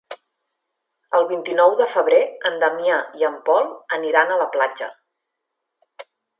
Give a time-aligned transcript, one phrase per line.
[1.19, 4.93] El vint-i-nou de febrer en Damià i en Pol aniran a la platja.